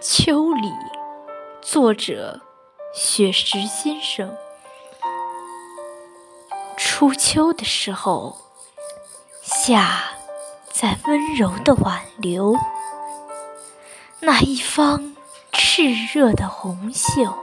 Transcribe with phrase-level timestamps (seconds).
[0.00, 0.72] 秋里，
[1.62, 2.40] 作者
[2.92, 4.36] 雪石先生。
[6.76, 8.36] 初秋的时候，
[9.42, 10.04] 夏
[10.70, 12.54] 在温柔的挽留，
[14.20, 15.16] 那一方
[15.52, 17.34] 炽热的红袖，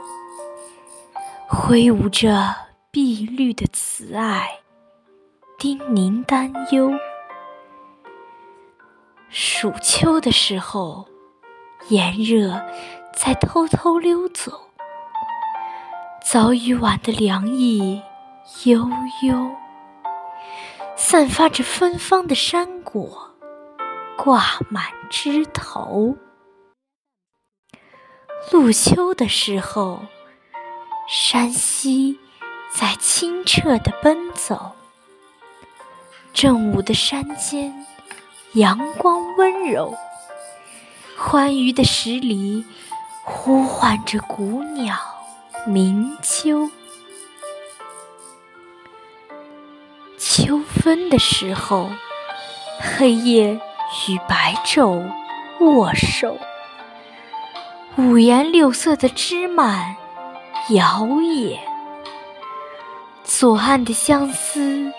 [1.48, 2.54] 挥舞着
[2.90, 4.60] 碧绿的慈爱，
[5.58, 6.92] 叮咛担忧。
[9.30, 11.08] 暑秋的时候。
[11.92, 12.64] 炎热
[13.12, 14.62] 在偷偷溜走，
[16.24, 18.00] 早已晚的凉意
[18.64, 18.88] 悠
[19.20, 19.50] 悠，
[20.96, 23.34] 散发着芬芳的山果
[24.16, 26.16] 挂满枝头。
[28.50, 30.00] 入秋的时候，
[31.06, 32.18] 山溪
[32.72, 34.72] 在清澈的奔走，
[36.32, 37.84] 正午的山间
[38.54, 39.94] 阳光温柔。
[41.24, 42.64] 欢愉的十里，
[43.22, 44.96] 呼唤着古鸟
[45.64, 46.68] 鸣秋。
[50.18, 51.88] 秋分的时候，
[52.80, 53.52] 黑夜
[54.08, 55.08] 与白昼
[55.60, 56.36] 握手，
[57.96, 59.94] 五颜六色的枝蔓
[60.70, 61.56] 摇曳，
[63.22, 64.92] 左岸的相思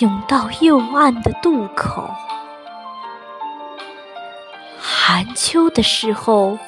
[0.00, 2.10] 涌到右岸的渡口。
[5.08, 6.58] 寒秋的时候，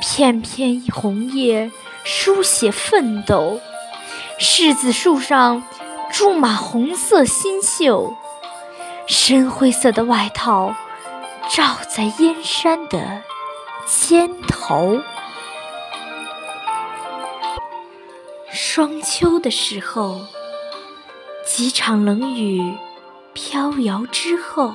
[0.00, 1.70] 片片红叶
[2.02, 3.60] 书写奋斗；
[4.40, 5.62] 柿子树上
[6.10, 8.12] 住满红色新秀，
[9.06, 10.74] 深灰色的外套
[11.48, 13.22] 罩在燕山的
[13.86, 15.00] 肩头。
[18.50, 20.22] 霜秋的时候，
[21.46, 22.76] 几场冷雨
[23.32, 24.74] 飘摇之后。